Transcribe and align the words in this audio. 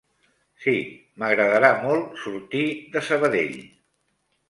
Sí, 0.63 0.73
m'agradarà 1.25 1.71
molt 1.85 2.19
sortir 2.25 2.65
de 2.97 3.07
Sabadell. 3.11 3.57